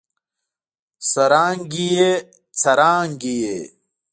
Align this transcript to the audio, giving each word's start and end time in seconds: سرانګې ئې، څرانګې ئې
سرانګې 1.11 1.87
ئې، 1.97 2.13
څرانګې 2.61 3.35
ئې 3.45 3.57